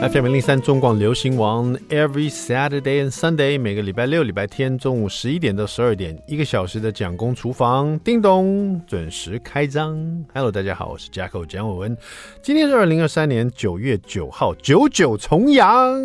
[0.00, 10.24] FM 零零三中广流行王，Every Saturday and Sunday，每个礼拜六、礼拜天中午十一点到十二点，一个小时的蒋公厨房，叮咚，准时开张。
[10.32, 11.96] Hello，大家好，我是 Jacko 蒋伟文，
[12.40, 16.00] 今天是二零二三年九月九号，九九重阳，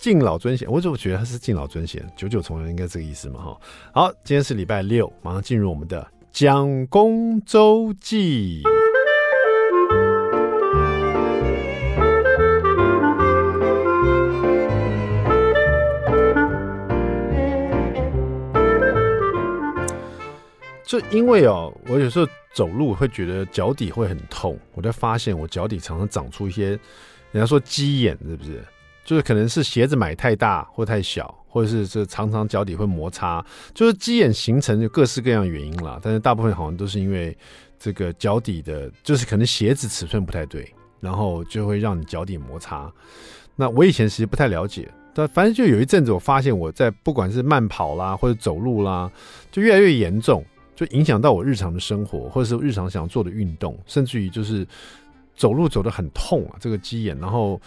[0.00, 0.66] 敬老尊贤。
[0.70, 2.02] 我怎么觉得他是敬老尊贤？
[2.16, 3.40] 九九重阳应该这个意思嘛？
[3.42, 3.60] 哈，
[3.92, 8.62] 好，今天是礼拜六，马上进入我们的蒋公周记。
[20.86, 26.68] 就因为哦，我有时候走路会觉得脚底会很痛，我就发现我脚底常常长出一些，
[27.32, 28.64] 人家说鸡眼是不是？
[29.04, 35.98] 就是可能是鞋子买太大或太小，或者是这常常脚底会摩擦，就是鸡眼形成就各式各样原因啦。
[36.00, 37.36] 但是大部分好像都是因为
[37.78, 42.92] 这个脚底的，就是可能鞋子尺寸不太对，然后就会让你脚底摩擦。
[43.54, 49.10] 那我以前其实不太了解，但反正就有一阵子我发现我在不管是慢跑啦或者走路啦，
[49.50, 50.44] 就越来越严重。
[50.76, 54.64] 就影响到我日常的生活，或者是日常想做的运动，甚至于就是
[55.34, 57.18] 走路走得很痛啊，这个鸡眼。
[57.18, 57.58] 然后，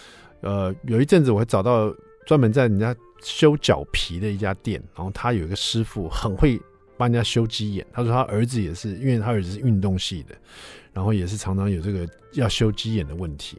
[0.41, 1.91] 呃，有一阵子我会找到
[2.27, 6.61] 专门在人家修脚皮的一家店，然后他有一个师傅很会
[6.97, 7.83] 帮人家修鸡眼。
[7.91, 10.35] 他说他儿子也是，因为他儿子是运动系的，
[10.93, 13.57] 然后也是常常有这个要修鸡眼的问题，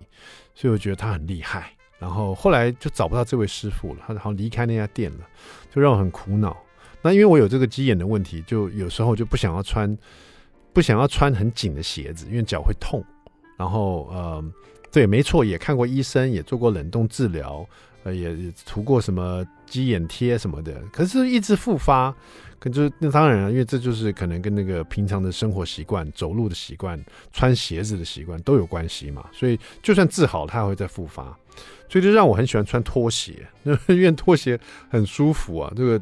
[0.55, 1.73] 所以我觉得他很厉害。
[1.98, 5.27] 然后后来就找不到这位师傅了，他好像离开那家店了，
[5.75, 6.57] 就让我很苦恼。
[7.03, 9.97] 那因为我有这个鸡眼的问题，就有时候就不想要穿，
[10.73, 13.03] 不想要穿很紧的鞋子，因为脚会痛。
[13.57, 14.45] 然后呃，
[14.91, 17.67] 对，没错，也看过医生，也做过冷冻治疗，
[18.05, 18.34] 呃，也
[18.67, 22.15] 涂过什么鸡眼贴什么的，可是一直复发。
[22.59, 29.25] 可就是那当然了，因为这就是可能跟那个平常的生活习惯、走路的习惯、穿鞋子的习惯都有关系嘛。
[29.33, 31.25] 所以就算治好，它还会再复发。
[31.89, 33.47] 所以就让我很喜欢穿拖鞋，
[33.89, 36.01] 因为拖鞋很舒服啊，这个。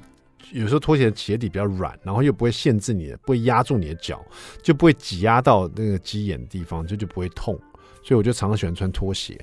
[0.52, 4.24] 有时候拖鞋鞋底比较软，然后又不会限制你的，不会压住你的脚，
[4.62, 7.58] 就不会挤压到那个鸡眼的地方，就就不会痛。
[8.02, 9.38] 所以我就常常喜欢穿拖鞋。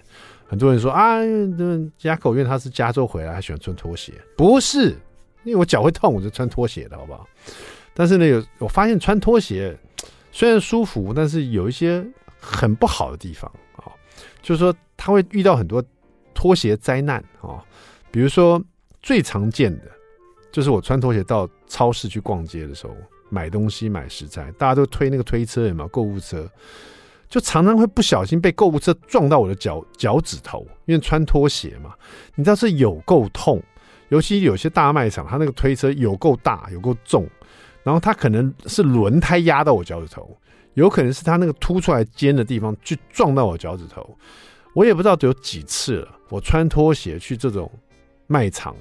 [0.47, 4.89] 很多人说啊，那加口因为他是加州回来，他喜欢穿拖鞋，不是
[5.43, 7.27] 因为我脚会痛，我就穿拖鞋的好不好？
[7.93, 9.77] 但是呢，有我发现穿拖鞋
[10.31, 12.03] 虽然舒服，但是有一些
[12.39, 13.91] 很不好的地方啊，
[14.41, 15.83] 就是说他会遇到很多
[16.33, 17.63] 拖鞋灾难啊，
[18.09, 18.63] 比如说
[19.01, 19.91] 最常见的。
[20.55, 22.95] 就是我穿拖鞋到超市去逛街的时候，
[23.27, 26.49] 买东西买食材，大家都推那个推车，有没有购物车？
[27.27, 31.93] 就常常会不小心被购物车撞到我的脚脚趾头，因为穿拖鞋嘛，
[32.35, 33.61] 你知道是有够痛。
[34.07, 37.27] 尤其有些大卖场，它那个推车有够大，有够重，
[37.83, 40.37] 然后它可能是轮胎压到我脚趾头，
[40.75, 44.17] 有可能是它那个凸出来尖的地方去撞到我脚趾头。
[44.73, 47.69] 我也不知道有几次了，我穿拖鞋去这种
[48.27, 48.73] 卖场。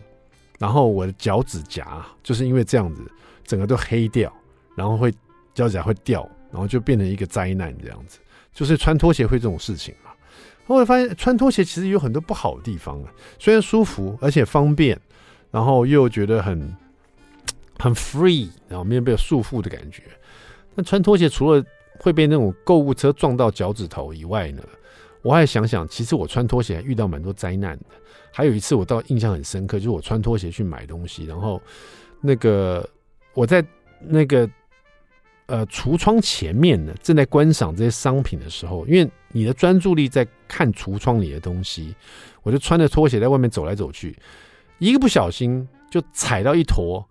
[0.64, 3.02] 然后我的脚趾甲就是因为这样子，
[3.44, 4.32] 整个都黑掉，
[4.74, 5.12] 然后会
[5.52, 8.18] 脚趾甲会掉，然后就变成一个灾难这样子。
[8.54, 10.10] 就是穿拖鞋会这种事情嘛。
[10.66, 14.98] 后来发现穿拖鞋其实有很多不好的地方啊，虽然舒服而且方便，
[15.50, 16.74] 然后又觉得很
[17.78, 20.02] 很 free，然后没有被束缚的感觉。
[20.74, 21.62] 但穿拖鞋除了
[21.98, 24.62] 会被那种购物车撞到脚趾头以外呢，
[25.24, 27.86] 我还想想，其实我穿拖鞋遇到蛮多灾难的。
[28.30, 31.60] 还有一次，我倒印象很深刻，就是我穿拖鞋去买东西，然后
[32.20, 32.86] 那个
[33.32, 33.64] 我在
[34.00, 34.46] 那个
[35.46, 41.94] 呃橱窗前面呢，正在观赏这些商品的时候，因为你的专注力在看橱窗里的东西，
[42.42, 44.14] 我就穿着拖鞋在外面走来走去，
[44.78, 47.02] 一个不小心就踩到一坨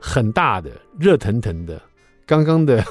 [0.00, 1.80] 很大的、热腾腾的、
[2.26, 2.84] 刚刚的、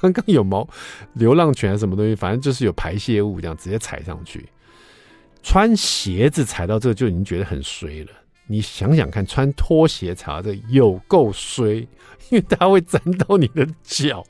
[0.00, 0.68] 刚刚有毛
[1.12, 4.48] 流浪犬什么东西，反正就是有排泄物，这样直接踩上去。
[5.42, 8.10] 穿鞋子踩到这个就已经觉得很衰了，
[8.46, 11.86] 你想想看，穿拖鞋踩到这有够衰，
[12.28, 14.22] 因为它会沾到你的脚，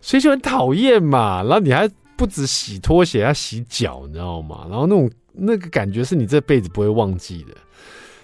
[0.00, 1.42] 所以就很讨厌嘛。
[1.42, 4.66] 然后你还不止洗拖鞋，要洗脚，你知道吗？
[4.70, 7.54] 然后那种那个感觉是你这辈子不会忘记的，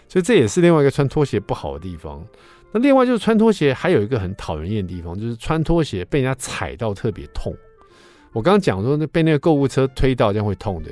[0.08, 2.24] 所以这也是另外一个穿拖鞋不好的地方。
[2.72, 7.54] 那另外就是穿拖鞋还有一个很讨人厌的地方，就是穿拖鞋被人家踩到特别痛。
[8.32, 10.90] 我刚刚讲说那被那个购物车推到这样会痛的。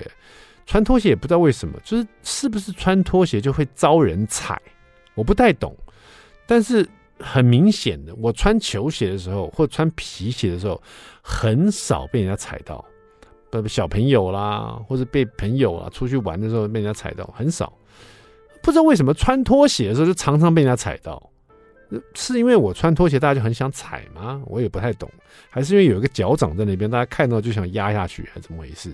[0.64, 4.60] 穿拖鞋也不知道为什么，就是是不是穿拖鞋就会遭人踩，
[5.14, 5.76] 我不太懂。
[6.44, 6.84] 但是
[7.20, 10.82] 很明显的，我穿球鞋的时候或穿皮鞋的时候，
[11.22, 12.84] 很少被人家踩到。
[13.48, 17.72] 不，小朋友啦，或者被朋友啊出去玩的时候被人家踩到，很少。
[18.60, 21.30] 不知道为什么穿拖鞋的时候就常常被人家踩到，
[22.14, 24.42] 是因为我穿拖鞋大家就很想踩吗？
[24.46, 25.08] 我也不太懂，
[25.48, 28.90] 还是因为有一个脚掌在那边，大家看到就想压下去，还是怎么回事？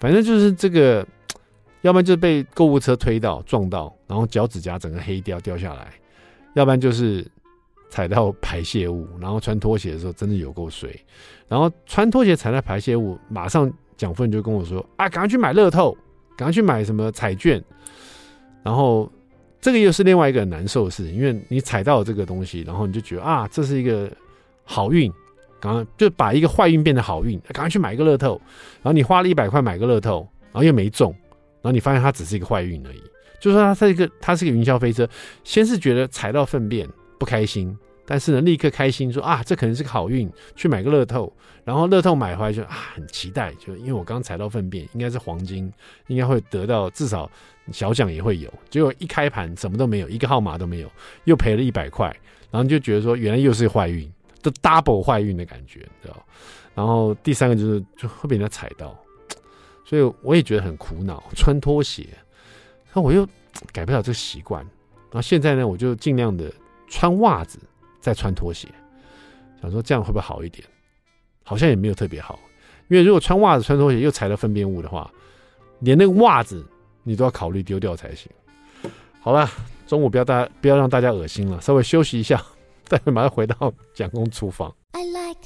[0.00, 1.06] 反正就是这个
[1.82, 5.92] 要不然就是被购物车推到撞到，然后脚趾甲整个黑掉掉下来，
[6.54, 7.24] 要不然就是
[7.88, 11.00] 踩到排泄物，然后穿拖鞋的时候真的有够水，
[11.46, 15.96] 然后穿拖鞋踩到排泄物，马上蒋夫人就跟我说啊，赶快去买乐透，
[16.36, 17.62] 赶快去买什么彩券，
[18.64, 19.08] 然后。
[19.60, 24.10] 这个又是另外一个很难受的事情，因为你踩到了这个东西，然后你就觉得啊，这是一个
[24.64, 25.12] 好运，
[25.60, 28.40] 赶快就把一个坏运变成好运，赶快去买一个乐透，
[28.82, 31.10] 然后你花了一百块买个乐透，然后又没中，
[31.60, 33.02] 然后你发现它只是一个坏运而已，
[33.40, 35.08] 就是说它是一个它是一个云霄飞车，
[35.42, 36.88] 先是觉得踩到粪便
[37.18, 37.76] 不开心。
[38.10, 41.30] 但是呢，立刻开心说啊，这可能是个好运，去买个乐透，
[41.62, 45.70] 然后乐透买回来就啊，很期待，就因为我刚踩到粪便，应该是黄金，
[46.06, 47.30] 应该会得到至少
[47.72, 48.52] 小奖也会有。
[48.70, 50.90] 结果一开盘什么都没有，一个号码都没有，
[51.24, 52.06] 又赔了一百块，
[52.50, 54.10] 然后就觉得说原来又是坏运，
[54.42, 56.26] 都 double 坏运的感觉，你知道？
[56.74, 58.96] 然后第三个就是就会被人家踩到，
[59.84, 62.06] 所以我也觉得很苦恼，穿拖鞋，
[62.92, 63.26] 那我又
[63.72, 66.52] 改不了这个习惯，然后现在呢，我就尽量的
[66.88, 67.58] 穿袜子。
[68.00, 68.68] 再穿拖鞋，
[69.60, 70.64] 想说这样会不会好一点？
[71.42, 72.38] 好像也没有特别好，
[72.86, 75.10] 因为如果穿袜子、穿拖鞋又踩到粪便物的话，
[75.80, 76.64] 连那个袜子
[77.08, 78.30] 你都要考虑丢掉才行。
[79.18, 79.50] 好了，
[79.86, 82.44] 中午不要大家不要让大家恶心了，稍微休息一下，
[82.86, 84.70] 待会马上回到蒋公厨房。
[84.92, 85.38] I like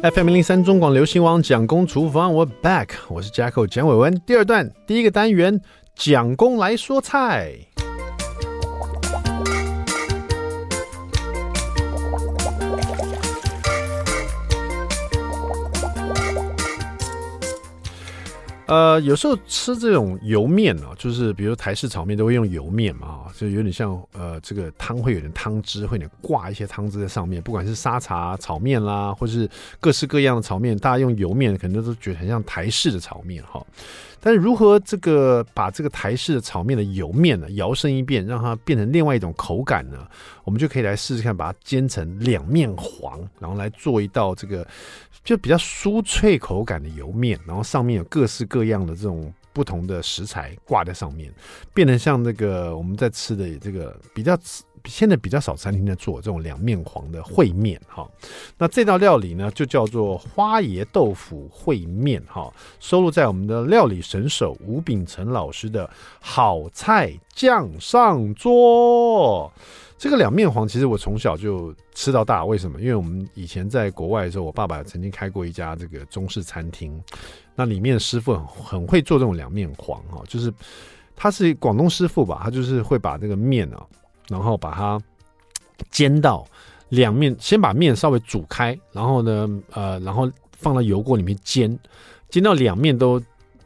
[0.00, 4.18] FM 零三中广流行网蒋公厨房，我 back，我是 Jacko 蒋伟文。
[4.24, 5.60] 第二段第一个单元，
[5.94, 7.58] 蒋公来说菜。
[18.68, 27.40] 呃，有时候吃这种油面啊，就是比如台式炒面都会用油面嘛，就有点像呃，这个汤会有点汤汁，会有点挂一些汤汁在上面。
[27.42, 29.48] 不管是沙茶炒面啦，或是
[29.80, 33.64] 各式各样的炒面，大家用油面可能都觉得很像台式的炒面哈。
[34.20, 39.96] 但是如何这个把这个台式的炒面的油面呢，摇身一变，让它变成另外一种口感呢？
[40.44, 44.66] 我们就可以来试试看，把它煎成两面黄，然后来做一道这个。
[45.24, 51.32] 就比较酥脆口感的油面，然后上面有各式各各样的这种不同的食材挂在上面，
[51.72, 54.36] 变得像那个我们在吃的这个比较
[54.84, 58.04] 现在比较少餐厅在做这种两面黄的烩面哈。
[58.56, 65.88] 那这道料理呢，就叫做花椰豆腐烩面哈，收录在我们的料理神手吴秉成老师的
[66.18, 69.52] 好菜酱上桌。
[69.98, 72.80] 这个两面黄其实我从小就吃到大，为什么？
[72.80, 77.02] 因为我们以前在国外的时候，我爸爸曾经开过一家这个中式餐厅，
[77.56, 80.54] 那里面的师傅很很会做这种两面黄哈，就是
[81.16, 83.84] 他是广东师傅吧，他就是会把这个面啊，
[84.28, 85.00] 然后把它
[85.90, 86.46] 煎到
[86.90, 91.76] 两面，先把面稍微煮开，然后呢，呃，然后放到油锅里面煎，
[92.30, 93.20] 煎到两面都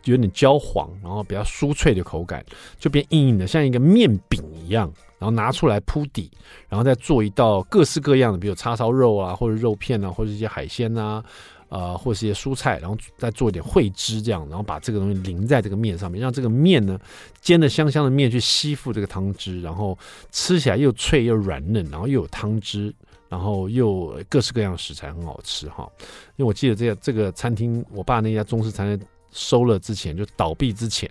[0.04, 2.42] 有点焦黄，然后比较酥脆的口感，
[2.78, 4.42] 就变硬硬的，像一个面饼
[4.72, 4.92] 样。
[5.18, 6.28] 然后拿出来铺底，
[6.68, 11.22] 然后再做一道各式各样的，比如叉烧肉啊，或者肉片啊，或者一些海鲜啊，
[11.68, 16.98] 呃，或者一些蔬菜，然后再做一点烩汁，这样，然后把这个东西淋在这个面上面，让这个面呢
[17.40, 19.96] 煎的香香的面去吸附这个汤汁，然后
[20.32, 22.92] 吃起来又脆又软嫩，然后又有汤汁，
[23.28, 25.88] 然后又各式各样的食材很好吃哈。
[26.34, 31.08] 因为我记得这个这个餐厅，我爸那家中式餐厅收了之前就倒闭之前，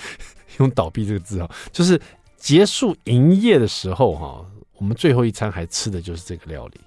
[0.60, 1.98] 用倒闭这个字啊，就是。
[2.44, 4.44] 结束营业的时候，哈，
[4.76, 6.80] 我们最后一餐还吃的就是这个料理，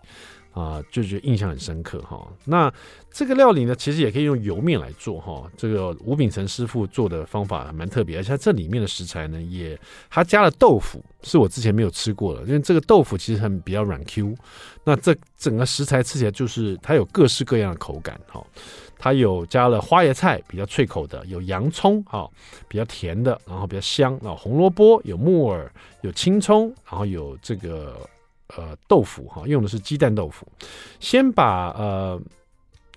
[0.51, 2.31] 啊，就觉得印象很深刻，哈。
[2.45, 2.71] 那
[3.11, 5.49] 这个料理呢，其实也可以用油面来做，哈。
[5.57, 9.75] 这个吴秉成师傅做的方法蛮特别，而且这里面的食材呢，也
[10.11, 14.35] 他加了豆腐，是我之前没有吃过的，因为这个豆腐其实很比较软 Q。
[14.83, 18.45] 那这整个食材吃起来就是它有各式各样的口感，哈。
[18.99, 22.27] 它有加了花椰菜，比较脆口的；有洋葱，哈，
[22.67, 24.15] 比较甜的，然后比较香。
[24.17, 27.95] 啊，红萝卜，有木耳，有青葱，然后有这个
[28.55, 30.47] 呃豆腐，哈，用的是鸡蛋豆腐。
[30.99, 32.19] 先把呃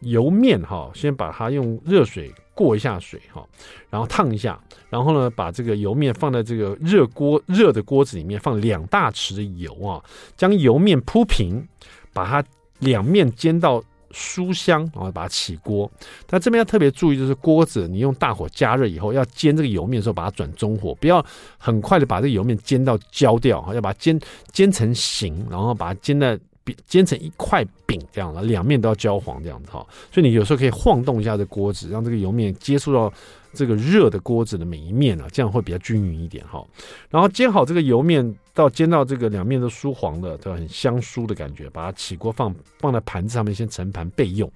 [0.00, 3.46] 油面，哈，先把它用热水过一下水，哈，
[3.90, 10.02] 然后烫一下，然后呢，把这个油面放在这个热锅热的锅子里面，放两大匙的油啊，
[10.36, 11.68] 将油面铺平，
[12.14, 12.42] 把它
[12.78, 13.82] 两面煎到。
[14.12, 15.90] 酥香，然后把它起锅。
[16.26, 21.24] 但这边要特别注意，就是锅子你用大火加热以后，要煎这个油面的时候，把它转中火，不要
[21.58, 24.18] 很快的把这个油面煎到焦掉哈，要把它煎
[24.52, 26.38] 煎成形，然后把它煎的
[26.86, 29.84] 煎成一块饼这样了，两面都要焦黄这样子哈。
[30.12, 33.12] 所以你有时候可以晃动一下这锅子，让这个油面接触到
[33.52, 36.64] 这个热的锅子的每一面啊，这样会比较均匀一点哈。
[37.10, 44.50] 然后煎好这个油面，到煎到这个两面都酥黄的，都很香酥的感觉，把它起锅放放在盘子上面，先盛盘备用。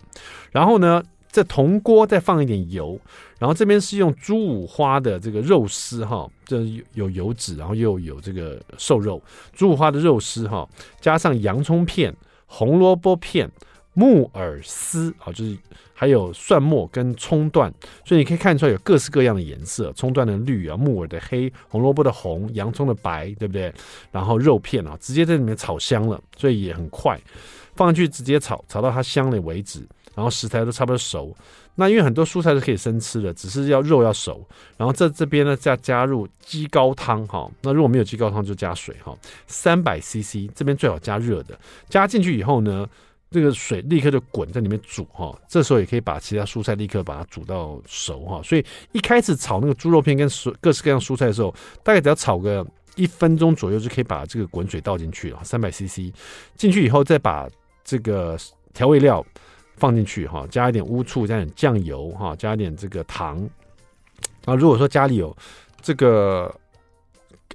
[0.53, 2.99] 然后呢，在同锅再放一点油，
[3.39, 9.21] 然后这边是用猪五花的这个肉丝哈，这有油脂，然后又有这个瘦肉，
[9.53, 10.69] 猪五花的肉丝哈，
[11.01, 12.15] 加上洋葱片、
[12.47, 13.51] 红萝卜片、
[13.95, 15.57] 木耳丝啊，就是
[15.95, 17.73] 还有蒜末跟葱段，
[18.05, 23.73] 所以你可以看出来有各式各样的颜色，葱段的绿啊，木耳的黑，红萝卜的红，洋葱的白，对不对？
[24.11, 27.19] 然后肉片啊，直接在里面炒香了，所以也很快，
[27.75, 29.87] 放进去直接炒，炒到它香了为止。
[30.15, 31.37] 然后食材都差不多熟，
[31.75, 34.47] 那因为很多蔬菜是可以生吃的，只是要肉要熟。
[34.77, 39.13] 然后这这边呢，再加入鸡高汤哈，那如果没有鸡高汤就加水哈，
[39.49, 41.59] 三百 CC，这边最好加热的。
[41.89, 42.89] 加进去以后呢，
[43.35, 45.37] 这个水立刻就滚在里面煮哈。
[45.49, 48.41] 这时候也可以把其他蔬菜立刻把它煮到熟哈。
[48.43, 52.65] 所以一开始炒那个猪肉片跟蔬各式各样蔬菜的时候，大概只要炒个
[52.95, 56.15] 一分钟左右就可以把这个滚水倒进去了，三百 CC
[56.57, 57.49] 进去以后再把
[57.85, 58.39] 这个
[58.73, 59.25] 调味料。
[59.77, 63.45] 放进去哈，加一点乌醋，加点酱油哈，加一点这个糖。
[64.45, 65.37] 啊，如果说家里有
[65.83, 66.55] 这个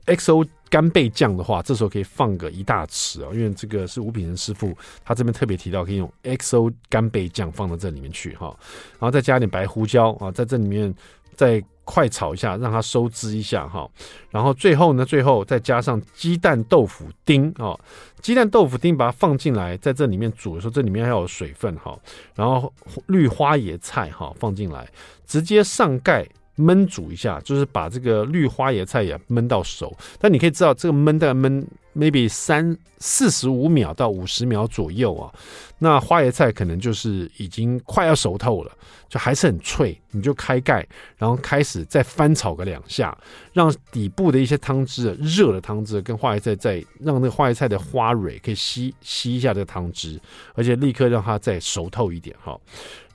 [0.06, 8.56] XO 干贝酱的话，这时候可以放个一大匙啊，因为这个是吴品成师傅他这边特别提到，可以用 XO 干贝酱放到这里面去哈，
[8.94, 10.94] 然后再加点白胡椒啊，在这里面
[11.36, 11.64] 再。
[11.92, 13.90] 快炒一下，让它收汁一下哈，
[14.30, 17.76] 然后最后呢，最后再加上鸡蛋豆腐丁啊，
[18.22, 21.98] 鸡蛋豆腐丁把它放进来，在这里面煮的时候，这里面还有水分哈，
[22.36, 22.72] 然后
[23.08, 24.88] 绿花椰菜哈放进来，
[25.26, 26.24] 直接上盖。
[26.60, 29.96] 焖煮一下，就是把这个绿花椰菜也焖到熟。
[30.20, 35.34] 但你可以知道，这个焖大概焖 maybe 三四十五秒到五十秒左右啊。
[35.78, 38.72] 那花椰菜可能就是已经快要熟透了，
[39.08, 39.98] 就还是很脆。
[40.12, 40.86] 你就开盖，
[41.18, 43.18] 然后开始再翻炒个两下，
[43.54, 50.20] 让底部的一些汤汁热的汤汁跟花椰菜再让那个花椰菜的花蕊可以吸吸一下这个汤汁，
[50.56, 52.60] 而且立刻让它再熟透一点哈。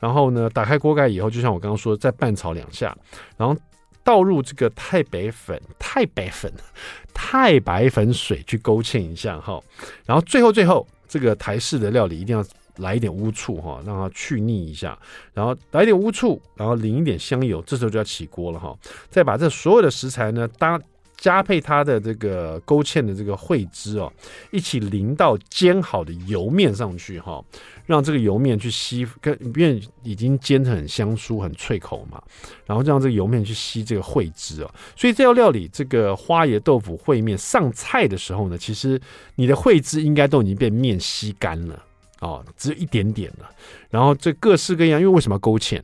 [0.00, 2.96] 然后呢，打开锅盖以后，就像我刚刚说的，再拌炒两下，
[3.36, 3.54] 然后
[4.04, 6.52] 倒入这个太白粉、太白粉、
[7.12, 9.60] 太白粉水去勾芡一下哈。
[10.06, 12.44] 然后最后最后，这个台式的料理一定要
[12.76, 14.96] 来一点乌醋哈，让它去腻一下。
[15.32, 18.76] 然后来一点乌醋，然后淋一点香油，这时候就要起锅了哈。
[19.08, 20.80] 再把这所有的食材呢搭。
[21.16, 24.12] 加配它的这个勾芡的这个烩汁哦，
[24.50, 27.42] 一起淋到煎好的油面上去哈，
[27.86, 32.22] 让这个油面去吸，跟因为已经煎得很香酥、很脆口嘛，
[32.66, 34.70] 然后让这个油面去吸这个烩汁哦。
[34.96, 39.00] 所以这道料理这个花椰豆腐烩面上菜的时候呢，其实
[39.34, 41.82] 你的烩汁应该都已经被面吸干了
[42.20, 43.50] 哦，只有一点点了。
[43.90, 45.80] 然后这各式各样，因为为什么勾芡？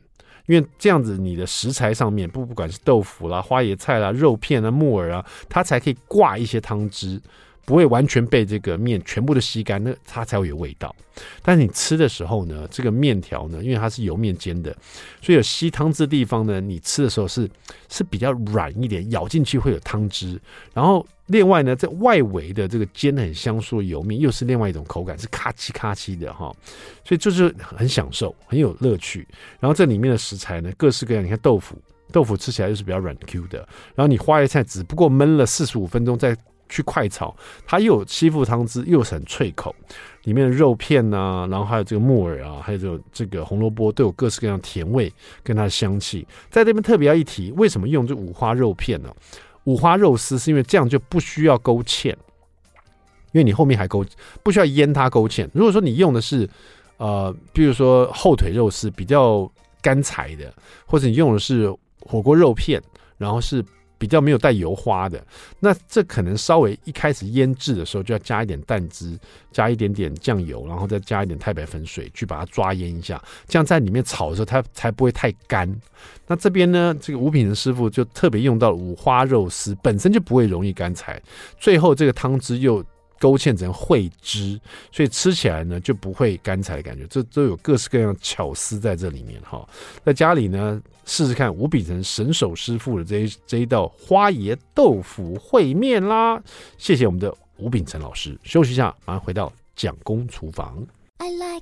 [0.47, 7.21] 因为这样子，你的食材上面不不管是豆腐啦、花椰菜啦、肉片啊、木耳啊，它才可以挂一些汤汁，
[7.65, 10.95] 不会完全被这个面全部都吸干，那它才会有味道。
[11.41, 14.75] 但是你吃的时候呢，这个面条呢，因为它是油面煎的，
[15.21, 17.49] 所以有吸汤汁的地方呢，你吃的时候是
[17.89, 20.39] 是比较软一点，咬进去会有汤汁，
[20.73, 21.05] 然后。
[21.27, 26.53] 另外呢，在外围的这个煎的很香酥的油面，又是另外一种口感，是咔叽咔叽的哈，
[27.05, 29.25] 所以就是很享受，很有乐趣。
[29.57, 31.77] 然后这里面的食材呢，各式各样，你看豆腐，
[32.11, 33.59] 豆腐吃起来又是比较软 Q 的。
[33.95, 36.35] 然后你花椰菜只不过焖了四十五分钟再
[36.71, 37.35] 去快炒，
[37.67, 39.75] 它又有吸附汤汁，又是很脆口。
[40.23, 45.11] 里面的肉片呐、啊，然后还有这个木耳啊，还有这个这个红萝卜，都有各式各样甜味
[45.43, 46.27] 跟它的香气。
[46.49, 49.11] 在这边特别要一提，为什么用这五花肉片呢？
[49.63, 52.09] 五花肉丝是因为这样就不需要勾芡，
[53.31, 54.05] 因为你后面还勾，
[54.43, 55.49] 不需要腌它勾芡。
[55.53, 56.47] 如果说你用的是
[56.97, 59.51] 呃，比如说后腿肉丝比较
[59.81, 60.53] 干柴的，
[60.85, 62.79] 或者你用的是火锅肉片，
[63.17, 63.65] 然后是。
[64.01, 65.23] 比较没有带油花的，
[65.59, 69.15] 那这可能稍微一开始腌制的时候就要加一点蛋汁，
[69.51, 75.71] 加一点点酱油，然后再加一点太白粉水去把它抓腌一下，这样在里面炒的时候它才不会太干。
[76.25, 81.21] 那这边呢，这个五品的师傅就特别用到了五花肉丝，本身就不会容易干柴，
[81.59, 82.83] 最后这个汤汁又。
[83.21, 84.59] 勾芡成烩汁，
[84.91, 87.05] 所以吃起来呢就不会干柴的感觉。
[87.05, 89.63] 这都有各式各样巧思在这里面哈。
[90.03, 96.41] 在家里呢试试看吴秉成神手师傅的这一这一道花椰豆腐烩面啦。
[96.79, 98.35] 谢谢我们的吴秉成老师。
[98.43, 100.83] 休息一下，马上回到蒋公厨房。
[101.19, 101.61] I like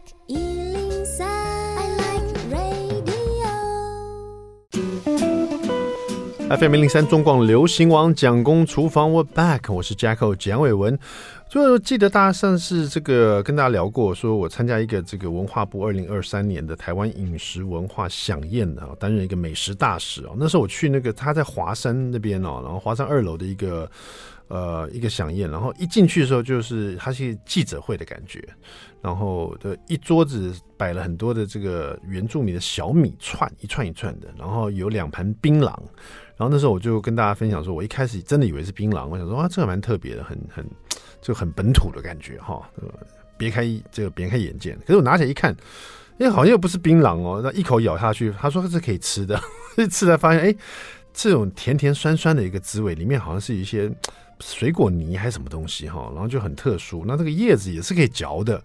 [6.49, 10.97] FM 零零三中广流行王蒋公厨房，We're back，我是 Jacko 蒋伟文。
[11.49, 20.35] 就记得大家上次这个跟大家聊过，说我参加一个这个文化部二零二三年的台湾饮食文化饗宴啊，担任一个美食大使哦。
[20.37, 23.89] 那时候我去那个他在华山那边哦，然后华山二楼的一个。
[24.49, 28.43] 呃，一个饗宴，然后一进去的时候，就是它是记者会的感觉，
[28.99, 35.67] 然后的一桌子摆了很多的这个原住民的小米串，一串一串的，然后有两盘槟榔，
[36.35, 40.65] 然后那时候我就跟大家分享说，我一开始真的以为是槟榔，我想说啊，这个蛮特别的，很很
[41.21, 42.61] 就很本土的感觉哈，
[43.37, 44.73] 别开这个别开眼界。
[44.85, 45.55] 可是我拿起来一看，
[46.19, 49.39] 哎，好像又不是槟榔哦，那一口咬下去，他说是可以吃的，
[49.89, 50.55] 吃才发现，哎，
[51.13, 53.91] 这种甜甜酸酸的一个滋味，里面好像是一些。
[54.41, 57.03] 水果泥还是什么东西哈，然后就很特殊。
[57.05, 58.63] 那这个叶子也是可以嚼的，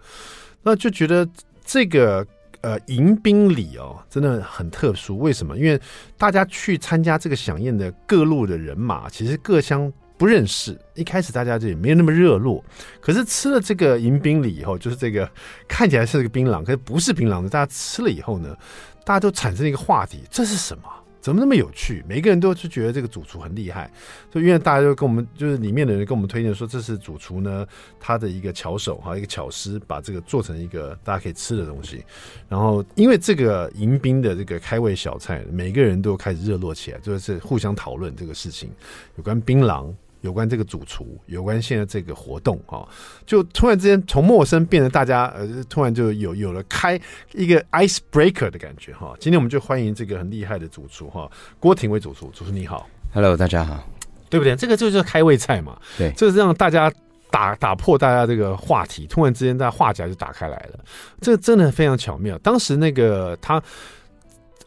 [0.62, 1.28] 那就觉得
[1.64, 2.24] 这个
[2.60, 5.18] 呃迎宾礼哦，真的很特殊。
[5.18, 5.58] 为什么？
[5.58, 5.76] 因为
[6.16, 9.92] 大家去参加这个响宴的各路的人马，其实各乡
[10.24, 12.64] 不认识，一开始大家就也没有那么热络。
[12.98, 15.30] 可是吃了这个迎宾礼以后，就是这个
[15.68, 17.48] 看起来是个槟榔，可是不是槟榔的。
[17.50, 18.56] 大家吃了以后呢，
[19.04, 20.84] 大家都产生一个话题：这是什么？
[21.20, 22.02] 怎么那么有趣？
[22.08, 23.90] 每个人都是觉得这个主厨很厉害，
[24.32, 27.66] 所以因为大家就跟我们，就是里面的人跟我们推荐说，这是主厨呢
[28.00, 32.02] 他的一个巧手哈，一个巧思，把这个做成一个大家可以吃的东西。
[32.48, 38.70] 然后因为这个迎宾的这个开胃小菜，每个人都开始热络起来，就是互相讨论这个事情，
[39.16, 39.92] 有关槟榔。
[40.24, 42.88] 有关这个主厨，有关现在这个活动哈，
[43.26, 46.98] 就突然之间从陌生变得大家呃，突然就有有了开
[47.34, 49.14] 一个 ice breaker 的感觉哈。
[49.20, 53.86] 今天我们就欢迎这个很厉害的主厨哈，郭廷伟主厨，主厨你好，Hello，大家好，
[54.30, 54.56] 对不对？
[54.56, 56.90] 这个就是开胃菜嘛，对，这是让大家
[57.30, 60.78] 打打破大家这个话题，突然之间大家话匣就打开来了，
[61.20, 62.38] 这个真的非常巧妙。
[62.38, 63.62] 当时那个他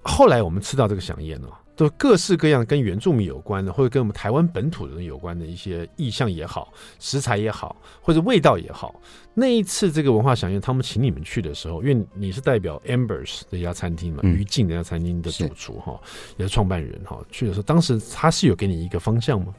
[0.03, 1.47] 后来我们吃到这个饗宴呢。
[1.77, 8.99] 都各式各样跟原住民有关的，或者跟我们台湾本土人有关的一些意象也好，食材也好，或者味道也好。
[9.35, 16.01] 那一次这个文化响应，他们请你们去的时候，因为你是代表 Ambers 这家餐厅嘛，于静这家餐厅的主厨哈，
[16.37, 19.53] 也是创办人哈，去的时候，当时他是有给你一个方向吗？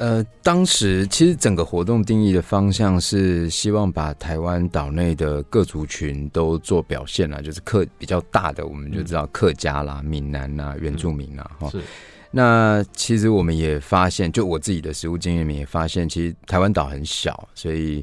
[0.00, 11.82] 呃，当时其实整个活动定义的方向是希望把台湾岛内的各族群都做表现啦，就是客比较大的，我们就知道客家啦、闽南啦、原住民啦，哈、嗯。
[12.30, 18.02] 那其实我们也发现，就我自己的实务经验里面也发现，其实台湾岛很小，所以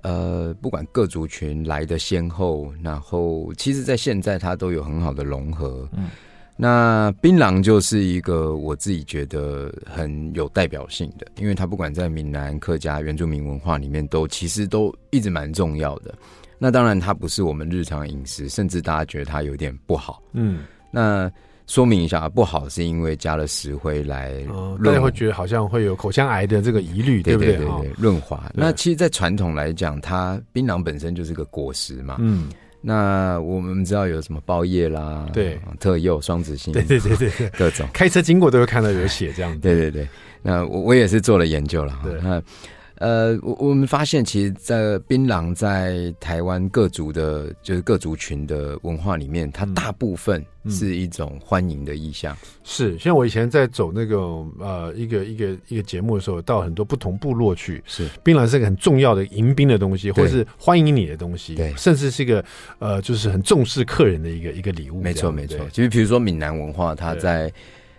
[0.00, 6.08] 呃，不管各族群来的先后，然后其实在现在它都有很好的融合，嗯。
[6.56, 16.14] 那槟榔就是一个我自己觉得很有代表性的，因为它不管在闽南、客家、原住民文化里面，都其实都一直蛮重要的。
[16.56, 20.22] 那当然，它不是我们日常饮食，甚至大家觉得它有点不好。
[20.32, 20.60] 嗯，
[20.92, 21.30] 那
[21.66, 27.56] 说明一下，不好是因为加了石灰来，哦，大家会觉得好像会有口腔癌的这个疑虑，对不对？
[27.56, 28.48] 对对对，润滑。
[28.54, 32.16] 那其实，在传统来讲，它槟榔本身就是个果实嘛。
[32.20, 32.48] 嗯。
[32.86, 37.88] 那我们知道有什么包夜啦，对，特幼、双子星，对对对对，各种。
[37.94, 39.58] 开车经过都会看到有写这样。
[39.58, 40.06] 对对对，
[40.42, 41.98] 那我我也是做了研究了。
[42.04, 42.42] 对，那
[42.96, 50.44] 呃，我我们发现，其实，在槟榔在台湾各族的，就是各族群的文化里面，它大部分。
[50.70, 54.16] 是一种欢迎的意象，嗯，是像我以前在走那个
[54.58, 58.08] 呃一个一个一个节目的时候，到很多不同部落去，是。
[58.22, 62.42] 槟榔是一个很重要的迎宾的东西，或者是欢迎你的东西，对，甚至是一个
[62.78, 65.02] 呃就是很重视客人的一个一个礼物。
[65.02, 67.52] 没错没错，其实比如说闽南文化，它在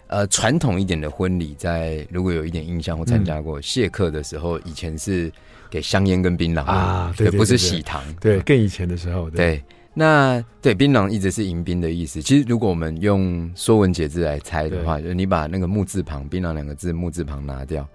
[0.08, 5.32] 呃传统一点的婚礼，在如果有一点印象或参加过谢客的时候，以前是
[5.70, 9.64] 给香烟跟槟榔啊，对，不是喜糖，对，更以前的时候，对。
[9.98, 12.22] 那对槟榔一直是迎宾的意思。
[12.22, 17.88] 其实如果我们用《说文解字》来猜的话，就是你把那个木字旁“槟榔”两个字木字旁拿掉，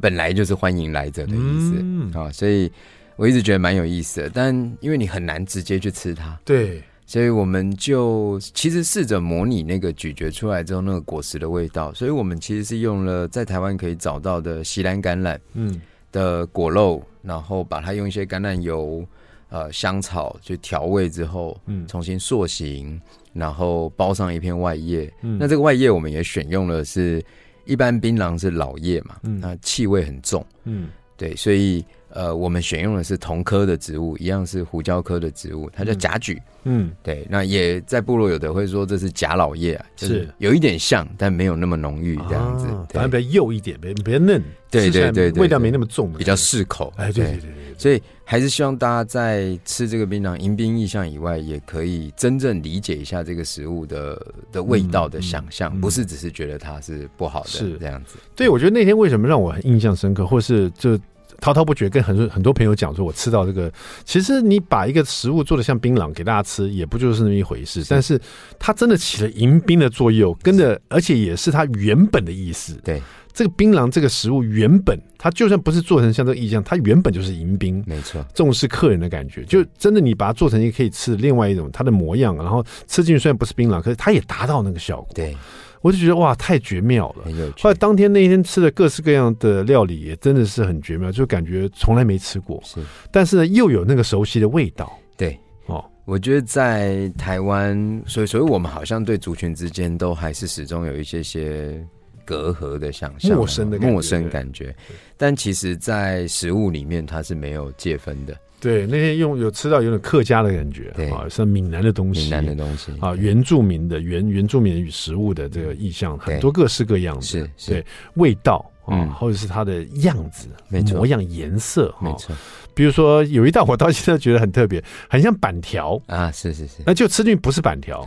[0.00, 2.28] 本来就是欢迎来者的意思啊、嗯哦。
[2.32, 2.68] 所以
[3.14, 4.30] 我一直觉得蛮有意思的。
[4.30, 11.92] 但因为你很难直接去吃它，对，所以我们就其实试着模拟那个咀嚼出来之后那个果实的味道。
[11.94, 15.80] 所以我们其实是用了在台湾可以找到的西兰橄榄嗯
[16.12, 19.06] 的果肉，然后把它用一些橄榄油。
[19.50, 23.00] 呃，香草去调味之后，嗯，重新塑形，
[23.32, 25.12] 然后包上一片外叶。
[25.22, 27.24] 嗯，那这个外叶我们也选用了是，
[27.64, 36.40] 一般槟榔是老叶嘛，嗯，那气味很重，嗯，对，所以呃，我们选用的是同科的植物，一样是胡椒科的植物，它叫甲菊。
[36.62, 37.26] 嗯，对。
[37.28, 44.40] 那也在部落有的会说这是假老叶啊，就是有一点像，但没有那么浓郁这样子，啊、反而比较幼一点，比较嫩。
[44.70, 46.92] 对对对，味道没那么重，比较适口。
[46.96, 47.50] 哎，对对。
[47.76, 58.16] 所以还是希望大家在吃这个槟榔迎宾意象以外，也可以真正理解一下这个食物的的味道的想象，嗯嗯嗯，不是只是觉得它是不好的是这样子。
[58.34, 60.98] 对，我觉得那天为什么让我很印象深刻，或是就
[61.44, 63.70] 滔滔不绝跟很多很多朋友讲说，我吃到这个，
[64.06, 67.84] 其实你把一个食物做的像槟榔给大家吃，也不就是那么一回事。
[67.84, 68.18] 是但是
[68.58, 72.80] 它真的起了迎宾的作用，跟着而且也是它原本的意思。
[72.82, 73.02] 对。
[73.34, 79.44] 这个槟榔这个食物原本，它就算不是做成像这个意象，它原本就是迎宾，没错，重视客人的感觉。
[79.44, 85.08] 就真的你把它做成一个可以吃的另外一种它的模样，然后吃进去虽然不是槟榔，可是它也达到那个效果。
[85.14, 85.36] 对，
[85.84, 87.24] 我就觉得哇，太绝妙了。
[87.26, 87.62] 很有趣。
[87.62, 92.58] 后来当天那一天吃的各式各样的料理也真的是很绝妙，就感觉从来没吃过。
[92.64, 92.80] 是，
[93.12, 94.98] 但是呢，又有那个熟悉的味道。
[95.14, 101.86] 对，哦，我觉得在台湾，所以所以我们好像对族群之间都还是始终有一些些。
[102.26, 104.74] 隔阂的想象，陌生的陌生感觉，
[105.14, 108.34] 但其实，在食物里面，它是没有界分的。
[108.64, 117.70] 对，那天用有吃到有点客家的感觉，啊，像闽南的东西，闽南的东西啊，原住民的原原住民与食物的这个意象，很多各式各样的，是是。
[117.72, 120.48] 对味道啊，或者是它的样子、
[120.94, 122.34] 模样、颜色，没错。
[122.74, 126.00] 比如说有一道我到现在觉得很特别，很像板条。
[126.06, 128.02] 啊，是是是，那就吃进去不是板条。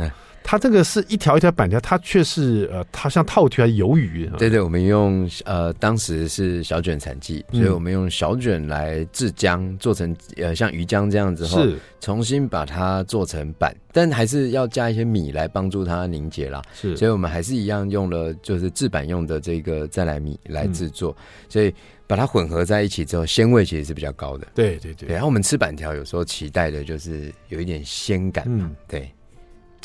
[0.50, 4.32] 它这个是一条一条板条，它却是呃，它像套条鱿鱼。
[4.38, 16.62] 对对，我们用呃，当时是小卷产季，所以我们用小卷来制浆，做成呃像鱼浆这样子后，是重新把它做成板，但还是要加一些米来帮助它凝结啦。
[16.74, 21.76] 是，所以我们还是一样用了就是制板用的这个再来米来制作，嗯、所以
[22.08, 24.48] 把它混合在一起之后，鲜味其实是比较高的。
[24.56, 29.12] 对对对，然后我们吃板条有时候期待的就是有一点鲜感嘛，嗯、对。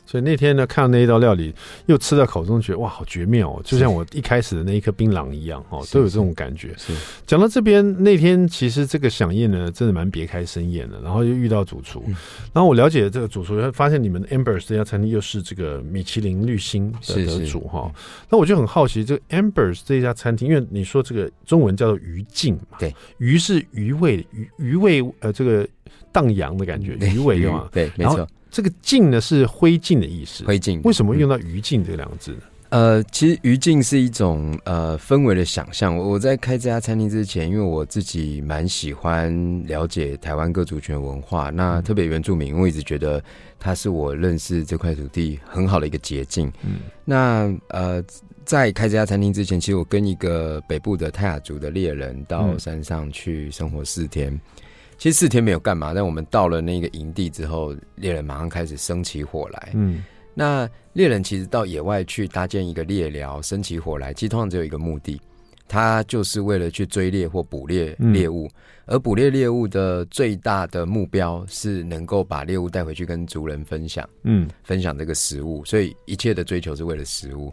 [0.04, 1.54] 所以那天呢，看到那一道料理，
[1.86, 3.62] 又吃到口中，觉得哇，好绝妙哦！
[3.64, 6.74] 就像我一开始的那一颗槟榔一样，哦，都有这种感觉。
[6.76, 6.92] 是
[7.26, 11.00] 讲到这边，那天其实这个响宴呢，真的蛮别开生宴的。
[11.00, 12.04] 然后又遇到主厨，
[12.52, 17.90] 然后我了解这个主厨，发现你们 Ambers 这家餐厅又是这个米其林绿星的得主哈。
[18.28, 25.66] 那我就很好奇，这个 Ambers 这家餐厅，因为你说这个中文叫做鱼境嘛，对，鱼是鱼味，鱼鱼味，呃，这个
[26.10, 27.68] 荡漾的感觉，鱼味对吗？
[27.72, 28.28] 对，没错。
[28.52, 32.42] 这个烬呢是灰烬的意思，灰烬为什么用到余烬这两个字呢？
[32.68, 35.96] 呃，其实余烬是一种呃氛围的想象。
[35.96, 43.22] 我在开这家餐厅之前，因为我自己蛮喜欢了解台湾各族群文化，那特别原住民，我一直觉得
[43.58, 46.50] 它是我认识这块土地很好的一个捷径。
[46.62, 48.02] 嗯，那呃，
[48.44, 54.30] 在开这家餐厅之前，其实我跟一个北部的泰雅族的猎人到山上去生活四天。
[54.32, 54.40] 嗯
[54.98, 59.70] 其实四天没有干嘛，但我们到了那个营地之后，猎人马上开始生起火来。
[59.74, 65.20] 嗯，那猎人其实到野外去搭建一个猎寮，生起火来，其实通常只有一个目的，
[65.66, 68.46] 他就是为了去追猎或捕猎猎物。
[68.46, 68.50] 嗯、
[68.86, 74.08] 而捕猎猎物的最大的目标是能够把猎物带回去跟族人分享。
[74.22, 77.52] 嗯，分享这个食物，所以一切的追求是为了食物。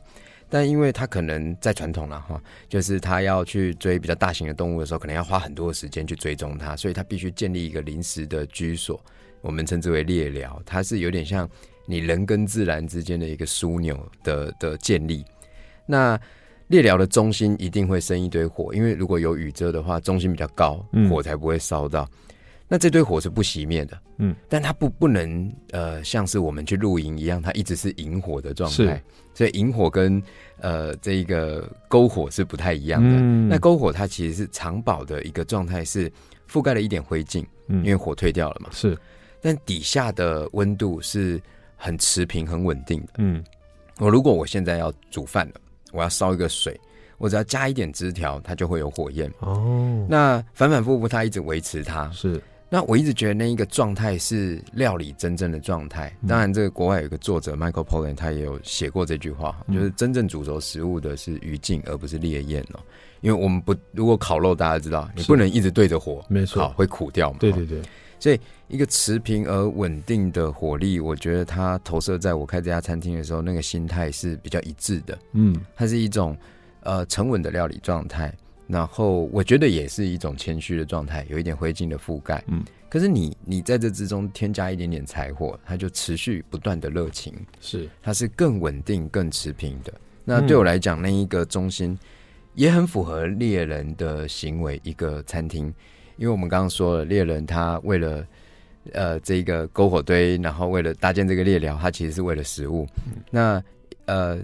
[0.49, 8.99] 但因为他可能在传统了哈，就是他要去追比较大型的动物的时候，可能要花很多的时间去追踪它，所以他必须建立一个临时的居所，
[9.41, 10.61] 我们称之为猎寮。
[10.65, 11.47] 它是有点像
[11.85, 15.23] 你人跟自然之间的一个枢纽的的建立。
[15.85, 16.19] 那
[16.67, 22.03] 猎寮的中心一定会生一堆火，因为如果有雨遮的话，中心比较高，火才不会烧到。
[22.03, 22.17] 嗯
[22.71, 29.01] 那这堆火是不熄灭的，嗯，但它不不能呃，像是我们去露营一样，它一直是引火的状态，是
[29.33, 30.21] 所以引火跟
[30.59, 33.09] 呃这一个篝火是不太一样的。
[33.09, 36.11] 嗯、那篝火它其实是常保的一个状态，是
[36.47, 38.95] 覆盖了一点灰烬，嗯，因为火退掉了嘛，是，
[39.41, 41.41] 但底下的温度是
[41.75, 43.43] 很持平、很稳定的，嗯，
[43.97, 45.55] 我如果我现在要煮饭了，
[45.91, 46.79] 我要烧一个水。
[47.17, 50.07] 我只要加一点枝条，它就会有火焰哦。
[50.09, 52.09] 那反反复复，它一直维持它。
[52.11, 52.41] 是。
[52.69, 56.15] 那我一直觉得那一个状态是料理真正的状态。
[56.21, 62.79] 嗯、当然，这个国外有一个作者 Michael Pollan，他也有写过这句话，嗯、就是真正煮熟食物的是余烬，而不是烈焰哦。
[63.21, 67.37] 因为我们不如果烤肉，大家知道你不能一直对着火，没错，会苦掉嘛。
[67.39, 67.81] 对对对。
[68.19, 75.17] 所以一个持平而稳定的火力，我觉得它投射在我开这家餐厅的时候，那个心态是比较一致的。
[75.33, 76.37] 嗯，它是一种。
[76.81, 78.33] 呃，沉稳的料理状态，
[78.69, 82.43] 然后我觉得也是一种谦虚的状态，有一点灰烬的覆盖。
[82.47, 89.91] 嗯，可是你你在这之中添加一点点柴火，它就持续不断的热情，是它是更稳定、更持平的。
[90.23, 91.97] 那对我来讲，那一个中心
[92.53, 95.73] 也很符合猎人的行为，一个餐厅。
[96.17, 98.27] 因为我们刚刚说了，猎人他为了
[98.91, 102.85] 呃这个篝火堆，然后为了搭建这个猎寮，他其实是为了食物。
[103.07, 103.63] 嗯、那
[104.05, 104.37] 呃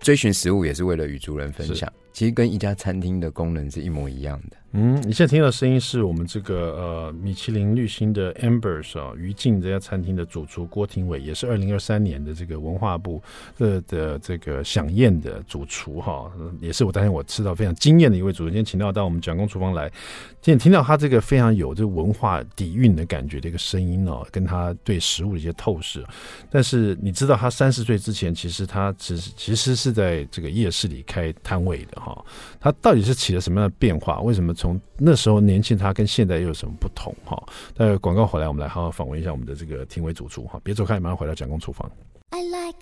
[0.00, 4.56] 追寻食物也是为了与族人分享，其实跟一家餐厅的功能是一模一样的。
[4.74, 13.22] 嗯，你现在听到的声音是我们这个呃米其林绿星的 Ambers 啊，于静这家餐厅的主厨郭廷伟，也是二零二三年的这个文化部
[13.58, 18.46] 的的这个饗宴的主厨哈，也是我当天我吃到非常惊艳的一位主厨。
[18.46, 19.90] 今天请到到我们蒋公厨房来，
[20.40, 26.02] 今天听到他这个非常有这文化底蕴的感觉的一个声音哦，跟他对食物的一些透视。
[26.48, 32.24] 但是你知道他三十岁之前，其实他其实其实是在这个夜市里开摊位的哈。
[32.58, 34.18] 他到底是起了什么样的变化？
[34.22, 34.54] 为什么？
[34.62, 37.12] 从那时候年轻，他跟现在又有什么不同？
[37.24, 37.36] 哈，
[37.74, 40.60] 待广告回来，我们来好好访问一下我们的这个庭委主厨哈。
[40.62, 41.90] 别走开，马上回到蒋公厨房。
[42.30, 42.78] I like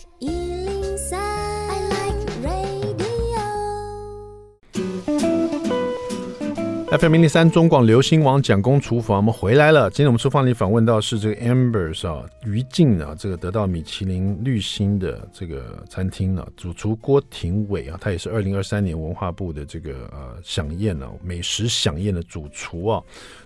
[6.91, 9.89] FM 零零三中广流行网蒋公厨房，我们回来了。
[9.91, 23.01] 今天我们厨房里访问到是这个 Ambers 啊，于静啊，这个得到米其林绿星的这个餐厅呢、主厨郭廷伟啊，他也是二零二三年文化部的这个呃响宴呢、美食响宴的主厨啊。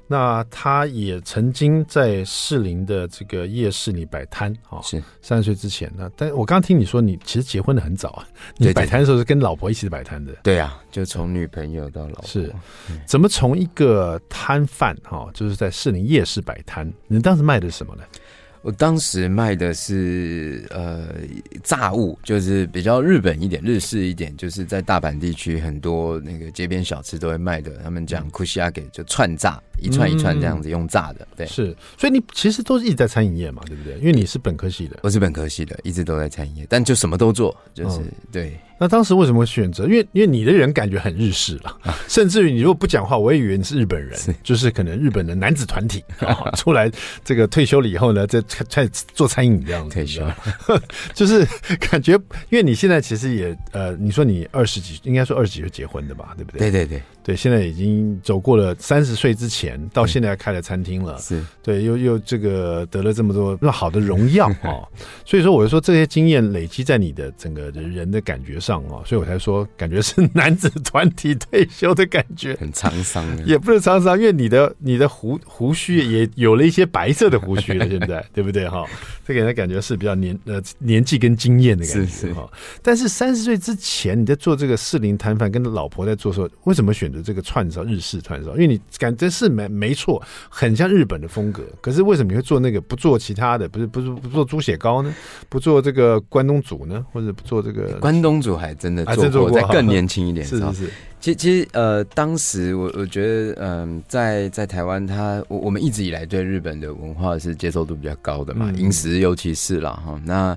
[0.07, 6.11] 那他也曾经在士林的这个夜市里摆摊啊，是三十岁之前呢。
[6.17, 10.33] 但我刚刚听你说，你其实结婚的很早啊，你摆摊的时候是跟老婆一起摆摊的。
[10.43, 12.27] 对啊，就从女朋友到老婆。
[12.27, 12.55] 是，
[13.07, 16.93] 怎么从一个摊贩哈，就是在士林夜市摆摊？
[17.07, 18.03] 你当时卖的是什么呢？
[18.61, 21.09] 我当时卖的是呃
[21.63, 29.63] 炸物，就是比较日本一点、日式一点，就是在大阪地区很多那个街边小吃都会卖的，他们讲库西亚给就串炸。
[29.81, 33.99] 一串一串这样子用炸的，对，是，所以你其实都是一直在餐饮业嘛，对不对？
[33.99, 38.59] 因为你是本科系的，我是本科系的，一直都在餐饮业，但就什么都做，就是、嗯、对。
[38.77, 39.85] 那当时为什么会选择？
[39.85, 46.91] 因为因为你的人感觉很日式了，啊、 甚至于你如果不讲话，我也以为你是日本人，是就是可能日本的男子团体啊，出来
[47.25, 50.27] 这个退休了以后呢，在在做餐饮这样子，退休，
[51.15, 51.47] 就是
[51.89, 52.15] 感觉，
[52.51, 56.59] 因为你现在其实也呃，你说你二十几，应该说二十几就结婚的吧，对不对？
[56.59, 61.43] 对对对对，现在已经走过了三十岁之前，到现在开了餐厅了，是。
[61.63, 64.85] 对，又又这个得了这么多那么好的荣耀啊，
[65.25, 78.85] 所以说我就说这些经验累积在你的整个的人的感觉上啊，所以我才说感觉是男子团体退休的感觉，很沧桑，也不是沧桑，因为你的你的胡胡须也有了一些白色的胡须了，现在 对不对哈？
[79.27, 82.47] 这给人感觉是比较年呃年纪跟经验的感觉哈。
[82.83, 88.51] 但是三十岁之前你在做这个适龄摊贩，跟老婆在做的时候，为什么选择这个串烧日式串烧？
[88.55, 91.63] 因为你感觉是没没错，很像日本的风格。
[91.81, 93.69] 可是为什么你会做那个不做其他的？
[93.69, 95.15] 不是不是不做猪血糕呢？
[95.49, 97.07] 不做这个关东煮呢？
[97.13, 98.57] 或者不做这个关东煮？
[98.57, 100.45] 还真的做过，再更年轻一点。
[100.47, 100.91] 是是是。
[101.21, 110.21] 其实其实呃，当时我我觉得嗯、呃，在在台湾，他我我们一直以来对日本的文化是接受度比较高的嘛，饮、嗯、食尤其是啦哈。
[110.27, 110.55] 那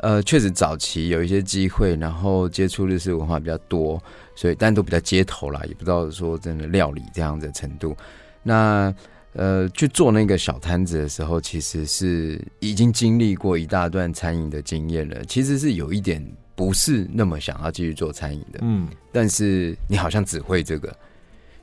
[0.00, 4.02] 呃，确实早期有一些机会，然后接触日式文化比较多，
[4.40, 7.94] 所以但都比较街头啦，也不知道说真的料理这样的程度。
[8.42, 8.94] 那
[9.34, 16.24] 呃，去做那个小摊子的时候，其实是已经经历过一大段餐饮的经验了，其实是有一点。
[16.56, 20.94] 不是那么想要继续做餐饮的，嗯，但是你好像只会这个，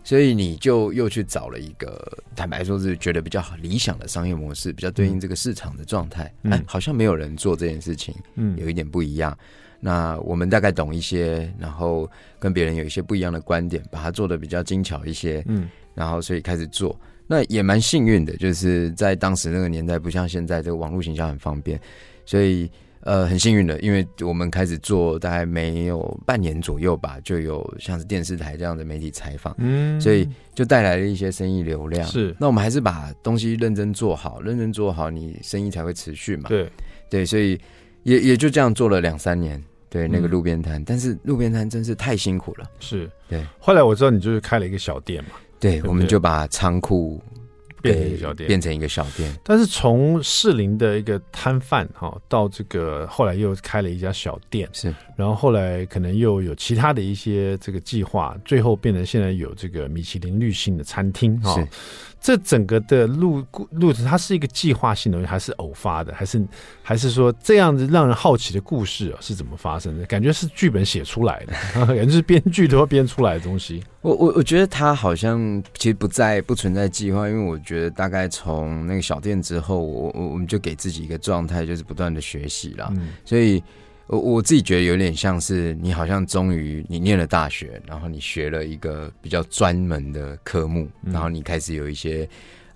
[0.03, 6.33] 所以你就又去找了一个，坦白说是觉得比较好理想的商业模式，比较对应这个市场的状态。
[6.41, 9.37] 嗯，哎，好像没有人做这件事情，嗯，有一点不一样。
[9.79, 12.09] 那我们大概懂一些，然后
[12.39, 21.79] 跟别人有一些不一样的观点，把它做的比较精巧一些，嗯，然后所以开始做，那也蛮幸运的，就是在当时那个年代，不像现在这个网络形象很方便，
[22.25, 22.69] 所以。
[23.01, 32.05] 呃，很幸运的，因为我们开始做大概没有半年左右吧，就有像是电视台这样的媒体采访，嗯，所以就带来了一些生意流量。
[32.05, 36.49] 是，那我们还是把东西认真做好，认真做好，你生意才会持续嘛。
[36.49, 36.69] 对，
[37.09, 37.57] 对，所以
[38.07, 39.63] 也也就这样做了两三年。
[39.89, 42.65] 对，那个路边摊，嗯，但是路边摊真是太辛苦了。
[42.79, 43.45] 是，对。
[43.59, 47.21] 后来我知道你就是开了一个小店嘛，对，对对，我们就把仓库。
[47.79, 49.31] 变成一个小店，变成一个小店。
[49.43, 54.93] 但是从士林的一个摊贩哈，到这个后来又开了一家小店，是。
[55.15, 61.53] 然后后来可能又有其他的一些这个计划，最后变成现在有这个米其林绿星的餐厅哈。
[61.53, 61.67] 是。
[62.27, 66.45] 这整个的路路子，它是一个计划性的，还是偶发的，还是
[66.83, 70.05] 还是说这样子让人好奇的故事啊，是怎么发生的？
[70.07, 71.53] 感觉是剧本写出来的，
[71.95, 73.81] 感觉是编剧都要编出来的东西。
[74.01, 82.91] 我我我觉得它好像其实不在不存在计划，因为我觉得大概从那个小店之后，我我我们就给自己一个状态，就是不断的学习了。
[82.97, 83.63] 嗯、所以
[84.07, 92.27] 我我自己觉得有点像是你好像终于你念了大学，然后你学了一个比较专门的科目，嗯、然后你开始有一些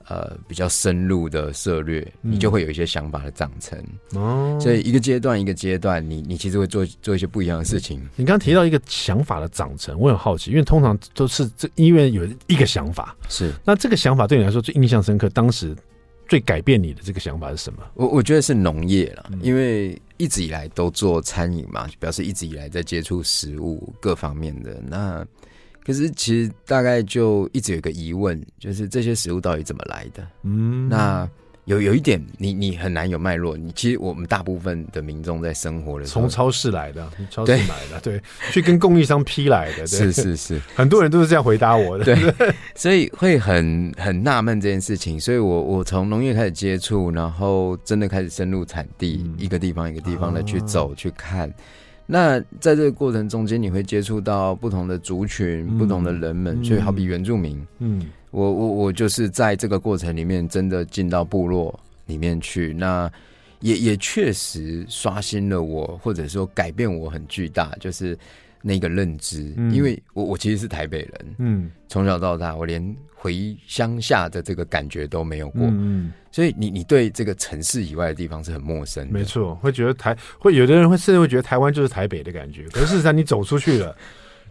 [0.08, 3.80] 呃比较深入的策略，你就会有一些想法的长成。
[4.14, 8.00] 哦、嗯，所以一个阶段一个阶段，你你其实会做做一些不一样的事情。
[8.00, 15.76] 嗯、你刚刚提到一个想法的长成，我很好奇，因为通常都是这因为有一个想法，是那这个想法对你来说最印象深刻，当时。
[16.32, 17.84] 最改变你的这个想法是什么？
[17.94, 24.82] 我我觉得是农业了，因为一直以来都做餐饮嘛，表示一直以来在接触食物各方面的。
[24.88, 25.28] 那
[25.84, 30.26] 可是其实大概就一直有一个疑问，就是这些食物到底怎么来的？
[30.44, 31.30] 嗯，那。
[31.72, 33.56] 有有一点你，你你很难有脉络。
[33.56, 45.18] 你其实我们大部分的民众在生活的时候，从超市来的，超市买的，对，对，去跟供应商批来的， 对是是是，很多人都是这样回答我的，对，对，所以会很很纳闷这件事情。
[45.18, 51.50] 所以我我从农业开始接触，然后真的开始深入产地，嗯、一个地方一个地方的去走、啊、去看。
[52.06, 58.10] 那在这个过程中间，你会接触到不同的族群、嗯、不同的人们，所以好比原住民，嗯。
[58.32, 63.12] 我我我就是在这个过程里面，真的进到部落里面去，那
[63.60, 68.18] 也也确实刷新了我，或者说改变我很巨大，就是
[68.62, 69.54] 那个认知。
[69.58, 83.96] 嗯、因为我我其实是台北人，嗯，从小到大我连回乡下的这个感觉都没有过，嗯，所以你你对这个城市以外的地方是很陌生的，没错，会觉得台会有的人会甚至会觉得台湾就是台北的感觉，可是事实上你走出去了。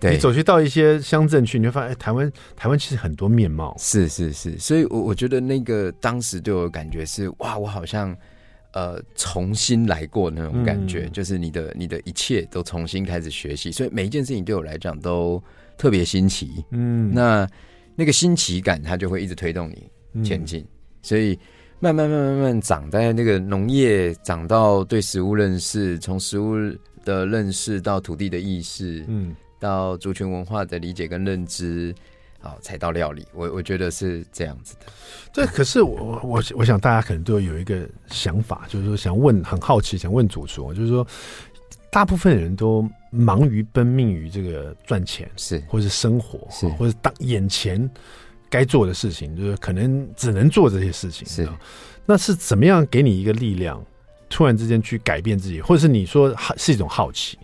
[0.01, 3.77] 对，你走去到一些乡镇去，你会发现，哎，台湾台湾其实很多面貌。
[3.79, 8.17] 是是是，所以我，我我觉得那个当时对我的感觉是，哇，我好像
[8.73, 15.43] 呃重新来过那种感觉，嗯、就是你的你的一切都重新开始学习，所以每一件事情对我来讲都
[15.77, 16.65] 特别新奇。
[16.71, 17.47] 嗯，那
[17.95, 20.61] 那个新奇感，它就会一直推动你前进。
[20.61, 20.69] 嗯、
[21.03, 21.39] 所以
[21.79, 26.57] 慢慢慢慢慢慢长，在那个农业长到对食物认识，从食物
[27.05, 29.37] 的认识到土地的意识，嗯。
[29.61, 31.95] 到族群文化的理解跟认知，
[32.41, 33.25] 好，才到料理。
[33.33, 34.87] 我我觉得是这样子的。
[35.33, 41.07] 对，可是我我我想大家可能都有一个想法，就是说想问，很好奇，想问主厨，就是说，
[41.91, 47.89] 大部分人都忙于奔命于这个赚钱，是或是生活，是或者当眼前
[48.49, 51.29] 该做的事情，就是可能只能做这些事情。
[51.29, 51.49] 是，
[52.07, 53.85] 那是怎么样给你一个力量，
[54.31, 57.39] 突然之间去改变自己，或者是你说是一种好奇？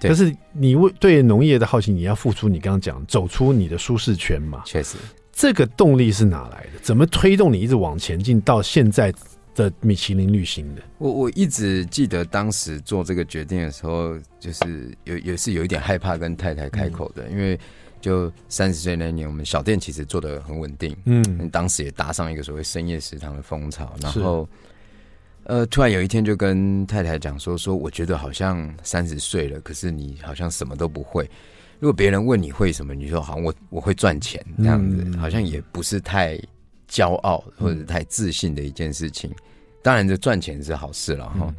[0.00, 2.48] 可是你为对农业的好奇，你要付出。
[2.48, 4.62] 你刚刚讲走出你的舒适圈嘛？
[4.64, 4.96] 确实，
[5.32, 6.80] 这个动力是哪来的？
[6.82, 9.12] 怎么推动你一直往前进到现在
[9.54, 10.82] 的米其林旅行的？
[10.98, 17.58] 我我一直记得当时做这个决定的时候，就是有也是有一点害怕跟太太开口的，嗯、因为
[18.00, 24.48] 就三十岁那年，我们小店其实做的很稳定，嗯，当时也搭上一个所谓深夜食堂的风潮，然后。
[25.44, 31.28] 呃，突然有一天就跟太太讲说说，我觉得好像三十岁了，可是你好像什么都不会。
[31.80, 36.38] 如果别人问你会什么，你说好像我我会赚钱这样子，嗯、好像也不是太
[36.88, 39.30] 骄傲或者太自信的一件事情。
[39.30, 39.36] 嗯、
[39.82, 41.54] 当然，这赚钱是好事了哈，嗯、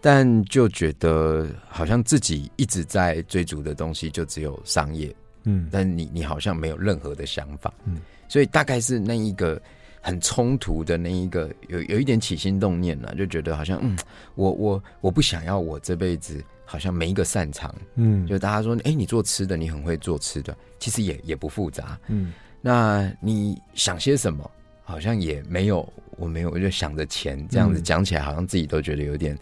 [0.00, 9.60] 但就觉得好像自己一直在追逐的东西就只有商业，嗯，但你你好像没有任何的想法，嗯，所以大概是那一个。
[10.06, 13.98] 很冲突的那一个，有有一点起心动念了，就觉得好像，嗯，
[14.36, 24.48] 我我我不想要我这辈子好像没一个擅长，嗯，就大家说，哎、欸，你做吃的，你很会做吃的，其实也也不复杂，嗯，那你想些什么？
[24.84, 29.36] 好像也没有，我没有，我就想着钱，这样子讲起来，好像自己都觉得有点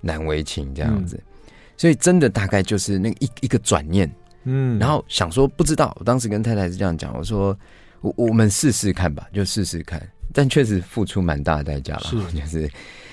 [0.00, 4.10] 难为情这样子，嗯、所以真的大概就是那个一一个转念，
[4.44, 7.54] 嗯，然后想说不知道，我当时跟太太是这样讲，我说。
[8.00, 10.00] 我我们试试看吧，就试试看，
[10.32, 12.70] 但确实付出蛮大的代价了，是 就是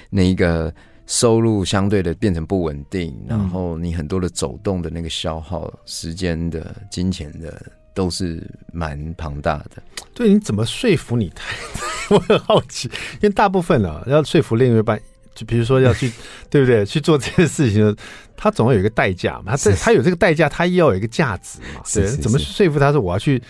[0.09, 0.73] 那一个
[1.07, 7.59] 收入相对的变成不稳定，嗯、然后你很多的走动的那个消耗时间的、金钱的，
[7.93, 9.81] 都是蛮庞大的。
[10.13, 11.85] 对，你怎么说服你太太？
[12.15, 14.99] 我很好奇，因为大部分啊，要说服另一半，
[15.33, 16.11] 就比如说要去，
[16.49, 16.85] 对不对？
[16.85, 17.95] 去做这件事情，
[18.37, 19.51] 他总要有一个代价嘛。
[19.51, 21.81] 他这他有这个代价，他要有一个价值嘛。
[21.91, 23.41] 对，是是是怎么说服他说我要去？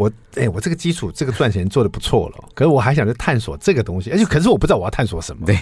[0.00, 5.44] 我哎、欸，我这个基础，这个赚钱做的不错了，可是我还想去探索这个东西，而且可是我不知道我要探索什么。
[5.44, 5.58] 对，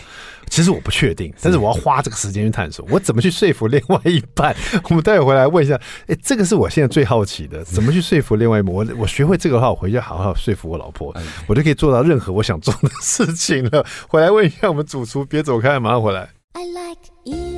[0.48, 2.86] 其实我不确定，但是我要花这个时间去探索。
[2.88, 4.54] 我怎么去说服另外一半？
[4.88, 5.74] 我们待会回来问一下。
[6.02, 8.72] 哎、欸，这个是我现在最好奇的，怎么去说服另外一半？
[8.72, 11.12] 我我学会这个的话，我回去好好说服我老婆，
[11.48, 13.84] 我就可以做到任何我想做的事情了。
[14.06, 16.30] 回来问一下我们主厨，别走开，马上回来。
[16.52, 17.57] I like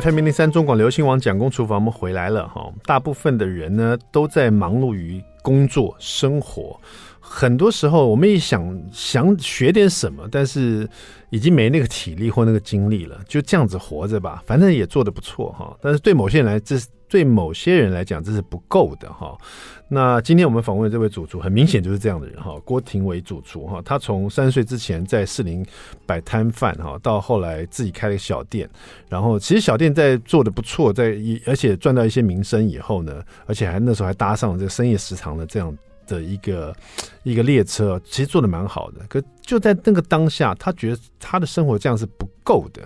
[0.00, 2.68] FM 零零三中广流行网蒋工厨房，我们回来了哈。
[2.84, 6.80] 大部分的人呢，都在忙碌于工作、生活，
[7.20, 10.88] 很多时候我们也想想学点什么，但是
[11.30, 15.76] 已经没那个体力或那个精力了，就这样子活着吧，反正也做的不错哈。
[15.80, 16.76] 但是对某些人来，这
[17.14, 19.38] 对某些人来讲，这是不够的哈。
[19.86, 23.80] 那今天我们访问的这位主厨，很明显就是这样的人哈，郭廷伟主厨哈。
[23.84, 25.64] 他从三岁之前在士林
[26.06, 28.68] 摆摊贩哈，到后来自己开了小店，
[29.08, 35.72] 然后其实小店在做得不错，在而且赚到一些名声以后呢，而且还那时候还搭上了这个深夜食堂的这样
[36.08, 36.74] 的一个
[37.22, 39.06] 一个列车，其实做得蛮好的。
[39.08, 42.82] 可就在那个当下，他觉得他的生活这样是不够的。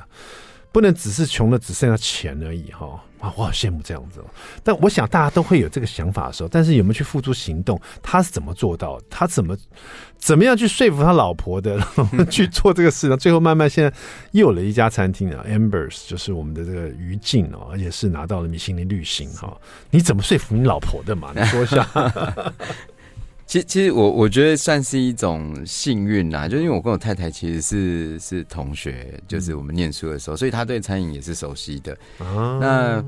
[0.79, 2.87] 不能只是穷的只剩下钱而已哈
[3.19, 3.35] 啊！
[3.37, 4.25] 我好羡慕这样子哦。
[4.63, 7.81] 但我想大家都会有这个想法的时候，但是有没有去付诸行动？
[8.01, 8.97] 他是怎么做到？
[9.11, 9.57] 他怎么
[10.19, 13.17] 怎么样去说服他老婆的，然 后去做这个事呢？
[13.17, 13.93] 最后慢慢现在
[14.31, 19.53] 又有了一家餐厅啊，Ambers 就是我们的这个余烬哦，而且是拿到了米其林绿星哈。
[19.91, 21.33] 你怎么说服你老婆的嘛？
[21.35, 21.85] 你说一下。
[23.49, 31.97] 其实，其实我我觉得算是一种幸运啦，就因为我跟我太太其实是是同学，就是我们念书的时候，所以她对餐饮也是熟悉的。
[32.19, 33.05] 啊、那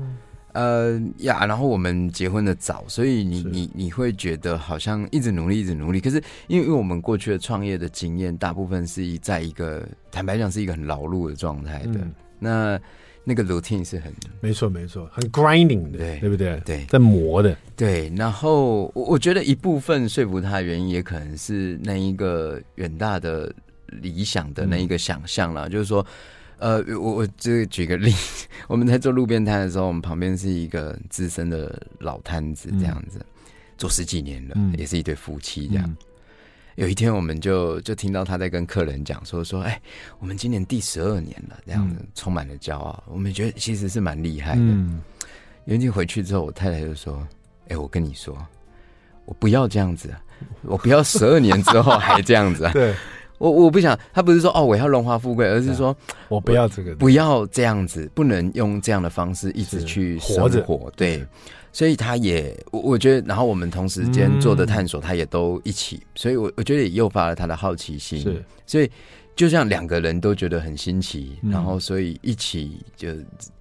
[0.53, 6.01] 呃呀，然后我们结婚的早，所以你你你会觉得好像一直努力，一直努力。
[6.01, 6.17] 可是
[6.47, 11.99] 因为因为我们过去的创业的经验，大部分是在一个坦白讲是一个很劳碌的状态的。
[11.99, 12.81] 嗯、那
[13.23, 16.59] 那个 routine 是很没错没错，很 grinding 的，对，对不对？
[16.65, 17.55] 对，在磨的。
[17.75, 23.53] 对，然后我我觉得一部分说服他的原因，也可能是那一个远大的
[23.87, 25.67] 理想的那一个想象啦。
[25.67, 26.05] 嗯、就是说，
[26.57, 28.11] 呃，我我这举个例，
[28.67, 33.25] 我们在做路边摊的时候，我们旁边是一个资深的老摊子，这样子、嗯、
[33.77, 35.85] 做十几年了，嗯、也是一对夫妻这样。
[35.85, 35.97] 嗯
[36.75, 39.81] 有一天，我们就就听到他在跟客人讲说说，哎、欸，
[40.19, 43.03] 我们今年第十二年了，这样子充满了骄傲。
[43.07, 44.61] 我们觉得其实是蛮厉害的。
[44.61, 45.01] 嗯、
[45.65, 47.17] 有一天回去之后，我太太就说
[47.67, 48.37] ：“哎、欸，我跟你说，
[49.25, 50.13] 我不要这样子，
[50.61, 52.69] 我不要十二年之后还这样子。
[52.73, 52.95] 对，
[53.49, 55.95] 我我不想，他不是说哦，我要荣华富贵，而是说
[56.29, 60.77] 我不要这个，不要这样子，不能用这样的方式一直去生活。
[60.77, 61.25] 活对。”
[61.73, 68.19] 所以他也，我我觉得，然后我们同时间做的探索，他也都一起，嗯、所以我我觉得也诱发了他的好奇心。
[68.19, 68.91] 是，所以
[69.37, 73.07] 就像两个人都觉得很新奇，嗯、然后所以一起就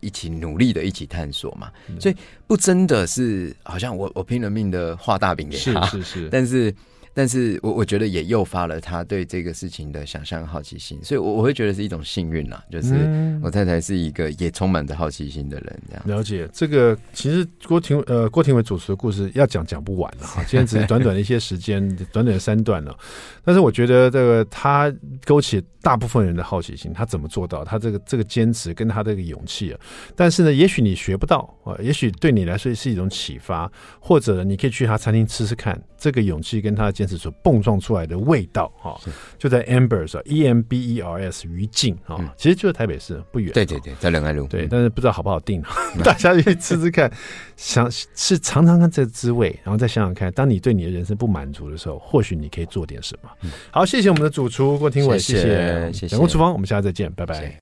[0.01, 1.71] 一起努力的一起探索嘛。
[1.89, 2.17] 嗯、所以
[2.49, 6.75] 不真的是好像我我拼了命的画大饼给他，是是是， 但是。
[7.13, 12.95] 但是我我觉得也诱发了他对这个事情的想象好奇心，所以我我会觉得是一种幸运啦，就是
[13.43, 16.97] 我太太是一个也充满着好奇心的人，这样、嗯、了解这个。
[17.13, 22.97] 其实郭廷呃郭廷伟主持的故事要讲讲不完了哈，今天只是短短的一些时间， 短短的三段了。
[23.45, 24.93] 但是我觉得这个他
[25.25, 27.65] 勾起大部分人的好奇心，他怎么做到？
[27.65, 29.81] 他这个这个坚持跟他这个勇气啊。
[30.15, 39.01] 但是呢，也许你学不到啊，也许对你来说是一种启发，或者你可以去他餐厅吃吃看，这个勇气跟他的坚持所碰撞出来的味道哈，
[39.39, 43.53] 就在 Ambers E M B E R S 于静哈，其实就在台北市不远。
[43.53, 44.47] 对对对，在仁爱路。
[44.47, 45.63] 对，但是不知道好不好订，
[46.05, 47.11] 大家去吃吃看，
[47.57, 53.31] 想是尝尝看这滋味，然后再想想看，当你对你的人生不满足的时候，或许你可以做点什么。
[53.71, 56.09] 好，谢谢我们的主厨郭廷伟，谢谢，谢谢。
[56.09, 57.59] 小工厨房，我们下次再见，拜拜。